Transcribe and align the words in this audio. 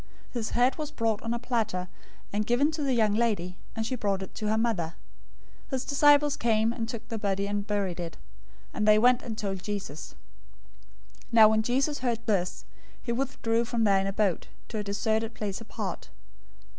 014:011 0.29 0.31
His 0.33 0.49
head 0.51 0.77
was 0.79 0.89
brought 0.89 1.21
on 1.21 1.31
a 1.31 1.37
platter, 1.37 1.87
and 2.33 2.47
given 2.47 2.71
to 2.71 2.81
the 2.81 2.95
young 2.95 3.13
lady: 3.13 3.59
and 3.75 3.85
she 3.85 3.95
brought 3.95 4.23
it 4.23 4.33
to 4.33 4.47
her 4.47 4.57
mother. 4.57 4.95
014:012 5.65 5.69
His 5.71 5.85
disciples 5.85 6.37
came, 6.37 6.73
and 6.73 6.89
took 6.89 7.07
the 7.09 7.19
body, 7.19 7.45
and 7.47 7.67
buried 7.67 7.99
it; 7.99 8.17
and 8.73 8.87
they 8.87 8.97
went 8.97 9.21
and 9.21 9.37
told 9.37 9.61
Jesus. 9.61 10.15
014:013 11.31 11.33
Now 11.33 11.49
when 11.49 11.61
Jesus 11.61 11.99
heard 11.99 12.25
this, 12.25 12.65
he 13.03 13.11
withdrew 13.11 13.63
from 13.63 13.83
there 13.83 13.99
in 13.99 14.07
a 14.07 14.11
boat, 14.13 14.47
to 14.69 14.79
a 14.79 14.83
deserted 14.83 15.35
place 15.35 15.61
apart. 15.61 16.09